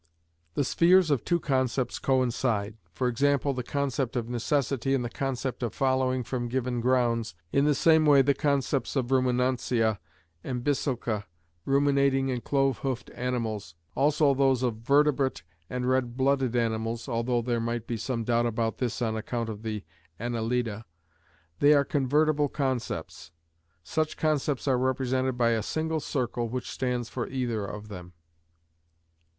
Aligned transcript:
The 0.55 0.63
spheres 0.63 1.11
of 1.11 1.23
two 1.23 1.39
concepts 1.39 1.99
coincide: 1.99 2.75
for 2.91 3.07
example 3.07 3.53
the 3.53 3.61
concept 3.61 4.15
of 4.15 4.27
necessity 4.27 4.95
and 4.95 5.05
the 5.05 5.11
concept 5.11 5.61
of 5.61 5.75
following 5.75 6.23
from 6.23 6.47
given 6.47 6.81
grounds, 6.81 7.35
in 7.51 7.65
the 7.65 7.75
same 7.75 8.07
way 8.07 8.23
the 8.23 8.33
concepts 8.33 8.95
of 8.95 9.09
Ruminantia 9.11 9.99
and 10.43 10.63
Bisulca 10.63 11.25
(ruminating 11.65 12.31
and 12.31 12.43
cloven 12.43 12.81
hoofed 12.81 13.11
animals), 13.13 13.75
also 13.93 14.33
those 14.33 14.63
of 14.63 14.77
vertebrate 14.77 15.43
and 15.69 15.87
red 15.87 16.17
blooded 16.17 16.55
animals 16.55 17.07
(although 17.07 17.43
there 17.43 17.61
might 17.61 17.85
be 17.85 17.95
some 17.95 18.23
doubt 18.23 18.47
about 18.47 18.79
this 18.79 19.03
on 19.03 19.15
account 19.15 19.49
of 19.49 19.61
the 19.61 19.83
annelida): 20.19 20.83
they 21.59 21.75
are 21.75 21.85
convertible 21.85 22.49
concepts. 22.49 23.29
Such 23.83 24.17
concepts 24.17 24.67
are 24.67 24.79
represented 24.79 25.37
by 25.37 25.51
a 25.51 25.61
single 25.61 25.99
circle 25.99 26.49
which 26.49 26.71
stands 26.71 27.07
for 27.07 27.27
either 27.27 27.63
of 27.63 27.87
them. 27.87 28.13